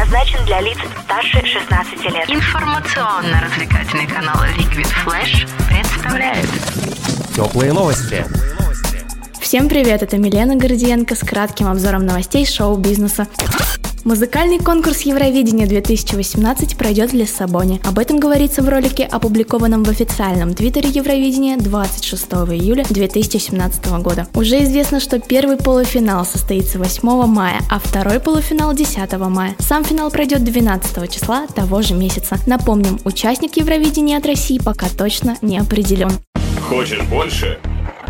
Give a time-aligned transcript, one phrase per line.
[0.00, 2.30] предназначен для лиц старше 16 лет.
[2.30, 6.48] Информационно-развлекательный канал Liquid Flash представляет
[7.34, 8.24] Теплые новости.
[9.40, 13.26] Всем привет, это Милена Гордиенко с кратким обзором новостей шоу-бизнеса.
[14.04, 17.80] Музыкальный конкурс Евровидения 2018 пройдет в Лиссабоне.
[17.84, 24.26] Об этом говорится в ролике, опубликованном в официальном твиттере Евровидения 26 июля 2017 года.
[24.34, 29.54] Уже известно, что первый полуфинал состоится 8 мая, а второй полуфинал 10 мая.
[29.58, 32.38] Сам финал пройдет 12 числа того же месяца.
[32.46, 36.12] Напомним, участник Евровидения от России пока точно не определен.
[36.68, 37.58] Хочешь больше?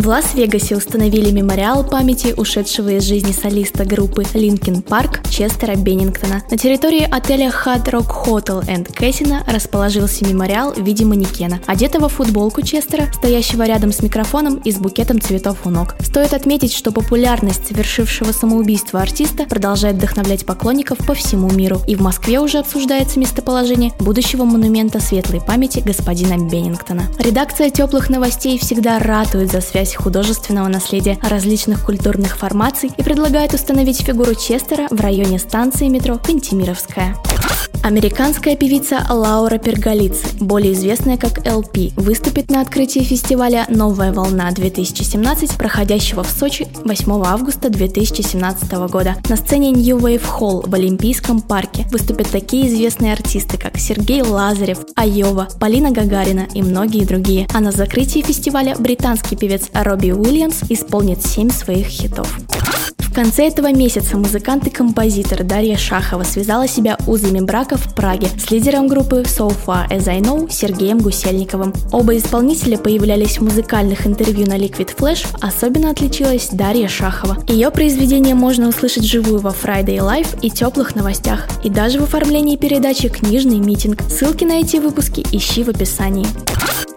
[0.00, 6.42] В Лас-Вегасе установили мемориал памяти ушедшего из жизни солиста группы Linkin Park Честера Беннингтона.
[6.50, 12.14] На территории отеля Hard Rock Hotel and Casino расположился мемориал в виде манекена, одетого в
[12.14, 15.96] футболку Честера, стоящего рядом с микрофоном и с букетом цветов у ног.
[16.00, 22.00] Стоит отметить, что популярность совершившего самоубийство артиста продолжает вдохновлять поклонников по всему миру, и в
[22.00, 27.02] Москве уже обсуждается местоположение будущего монумента светлой памяти господина Беннингтона.
[27.18, 34.02] Редакция теплых новостей всегда ратует за связь художественного наследия различных культурных формаций и предлагает установить
[34.02, 37.16] фигуру Честера в районе станции метро Кантемировская.
[37.82, 46.22] Американская певица Лаура Перголиц, более известная как LP, выступит на открытии фестиваля «Новая волна-2017», проходящего
[46.22, 49.16] в Сочи 8 августа 2017 года.
[49.30, 54.80] На сцене New Wave Hall в Олимпийском парке выступят такие известные артисты, как Сергей Лазарев,
[54.94, 57.48] Айова, Полина Гагарина и многие другие.
[57.54, 62.38] А на закрытии фестиваля британский певец Робби Уильямс исполнит 7 своих хитов.
[63.10, 68.28] В конце этого месяца музыкант и композитор Дарья Шахова связала себя узами брака в Праге
[68.38, 71.74] с лидером группы So Far As I Know Сергеем Гусельниковым.
[71.90, 77.38] Оба исполнителя появлялись в музыкальных интервью на Liquid Flash, особенно отличилась Дарья Шахова.
[77.48, 82.56] Ее произведение можно услышать живую во Friday Live и теплых новостях, и даже в оформлении
[82.56, 84.02] передачи «Книжный митинг».
[84.08, 86.26] Ссылки на эти выпуски ищи в описании.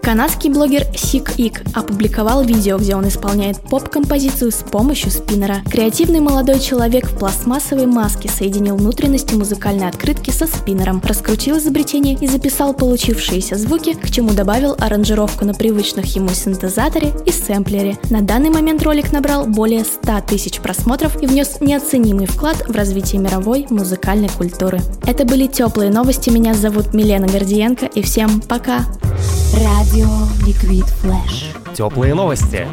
[0.04, 5.62] Канадский блогер Сик Ик опубликовал видео, где он исполняет поп-композицию с помощью спиннера.
[5.70, 12.26] Креативный молодой человек в пластмассовой маске соединил внутренности музыкальной открытки со спиннером, раскрутил изобретение и
[12.26, 17.96] записал получившиеся звуки, к чему добавил аранжировку на привычных ему синтезаторе и сэмплере.
[18.10, 23.22] На данный момент ролик набрал более 100 тысяч просмотров и внес неоценимый вклад в развитие
[23.22, 24.82] мировой музыкальной культуры.
[25.06, 26.28] Это были теплые новости.
[26.28, 28.84] Меня зовут Милена Гордиенко и всем пока!
[29.62, 30.08] Радио
[30.44, 31.74] Liquid Flash.
[31.74, 32.66] Теплые новости.